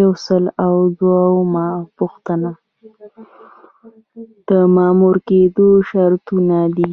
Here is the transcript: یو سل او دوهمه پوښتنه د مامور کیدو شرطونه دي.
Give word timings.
یو 0.00 0.10
سل 0.24 0.44
او 0.64 0.74
دوهمه 1.00 1.68
پوښتنه 1.98 2.50
د 4.48 4.50
مامور 4.76 5.16
کیدو 5.28 5.68
شرطونه 5.88 6.58
دي. 6.76 6.90